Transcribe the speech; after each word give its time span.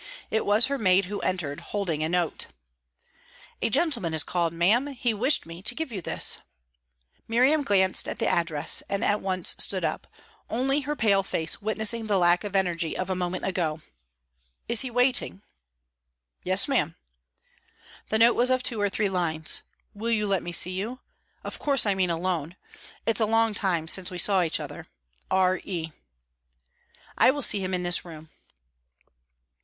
It 0.31 0.47
was 0.47 0.65
her 0.65 0.79
maid 0.79 1.05
who 1.05 1.19
entered, 1.19 1.59
holding 1.59 2.01
a 2.03 2.09
note. 2.09 2.47
"A 3.61 3.69
gentleman 3.69 4.13
has 4.13 4.23
called, 4.23 4.51
ma'am. 4.51 4.87
He 4.87 5.13
wished 5.13 5.45
me 5.45 5.61
to 5.61 5.75
give 5.75 5.91
you 5.91 6.01
this." 6.01 6.39
Miriam 7.27 7.61
glanced 7.61 8.07
at 8.07 8.17
the 8.17 8.25
address, 8.25 8.81
and 8.89 9.03
at 9.03 9.21
once 9.21 9.53
stood 9.59 9.85
up, 9.85 10.07
only 10.49 10.81
her 10.81 10.95
pale 10.95 11.21
face 11.21 11.61
witnessing 11.61 12.07
the 12.07 12.17
lack 12.17 12.43
of 12.43 12.55
energy 12.55 12.97
of 12.97 13.11
a 13.11 13.15
moment 13.15 13.45
ago. 13.45 13.79
"Is 14.67 14.81
he 14.81 14.89
waiting?" 14.89 15.43
"Yes, 16.43 16.67
ma'am." 16.67 16.95
The 18.09 18.17
note 18.17 18.33
was 18.33 18.49
of 18.49 18.63
two 18.63 18.81
or 18.81 18.89
three 18.89 19.07
lines: 19.07 19.61
"Will 19.93 20.09
you 20.09 20.25
let 20.25 20.41
me 20.41 20.51
see 20.51 20.71
you? 20.71 20.99
Of 21.43 21.59
course 21.59 21.85
I 21.85 21.93
mean 21.93 22.09
alone. 22.09 22.55
It's 23.05 23.21
a 23.21 23.27
long 23.27 23.53
time 23.53 23.87
since 23.87 24.09
we 24.09 24.17
saw 24.17 24.41
each 24.41 24.59
other. 24.59 24.87
R. 25.29 25.57
E." 25.63 25.91
"I 27.19 27.29
will 27.29 27.43
see 27.43 27.59
him 27.59 27.75
in 27.75 27.83
this 27.83 28.03
room." 28.03 28.29